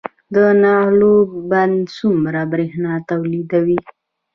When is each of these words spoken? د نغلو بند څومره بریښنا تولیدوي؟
د 0.35 0.37
نغلو 0.63 1.13
بند 1.51 1.77
څومره 1.97 2.39
بریښنا 2.51 2.93
تولیدوي؟ 3.09 3.79